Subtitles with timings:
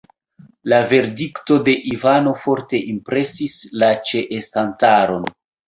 [0.71, 5.33] La verdikto de Ivano forte impresis la ĉeestantaron.